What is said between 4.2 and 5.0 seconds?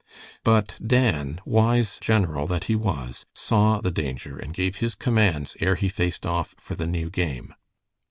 and gave his